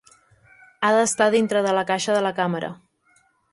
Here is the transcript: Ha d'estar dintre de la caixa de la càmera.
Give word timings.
Ha 0.87 0.91
d'estar 0.95 1.27
dintre 1.35 1.63
de 1.67 1.75
la 1.81 1.85
caixa 1.93 2.17
de 2.19 2.25
la 2.29 2.35
càmera. 2.43 2.75